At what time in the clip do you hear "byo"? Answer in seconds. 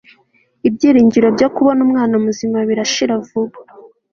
1.35-1.47